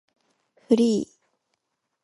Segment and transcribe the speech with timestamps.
[0.67, 1.07] フリー